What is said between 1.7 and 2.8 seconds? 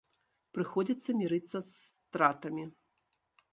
стратамі.